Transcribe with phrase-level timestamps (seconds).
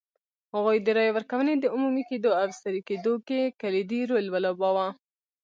[0.53, 4.87] هغوی د رایې ورکونې د عمومي کېدو او سري کېدو کې کلیدي رول ولوباوه.